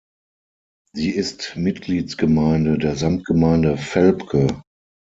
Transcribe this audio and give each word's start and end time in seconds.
Sie 0.93 1.11
ist 1.11 1.53
Mitgliedsgemeinde 1.55 2.79
der 2.79 2.95
Samtgemeinde 2.95 3.77
Velpke. 3.77 4.63